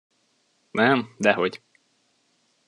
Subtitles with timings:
[0.71, 1.61] Nem, dehogy.